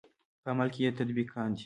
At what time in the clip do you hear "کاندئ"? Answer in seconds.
1.33-1.59